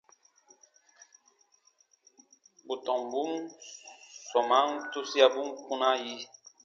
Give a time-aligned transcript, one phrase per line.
[2.65, 3.31] Bù tɔmbun
[4.29, 6.15] sɔmaan tusiabun kpunaa yi.